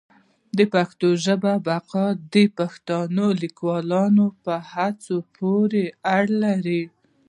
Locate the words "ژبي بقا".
1.25-2.05